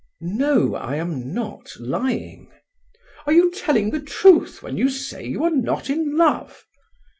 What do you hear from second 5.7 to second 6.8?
in love?"